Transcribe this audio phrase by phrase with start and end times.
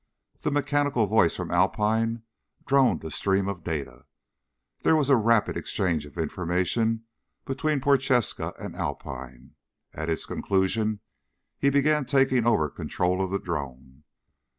[0.39, 2.23] The mechanical voice from Alpine
[2.65, 4.05] droned a stream of data.
[4.79, 7.03] There was a rapid exchange of information
[7.45, 9.53] between Prochaska and Alpine.
[9.93, 11.01] At its conclusion
[11.59, 14.03] he began taking over control of the drone.